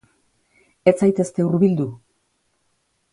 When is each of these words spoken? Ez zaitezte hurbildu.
Ez 0.91 0.93
zaitezte 1.01 1.45
hurbildu. 1.49 1.87